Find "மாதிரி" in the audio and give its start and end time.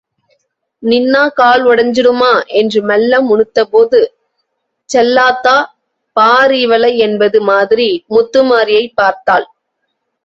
7.41-7.87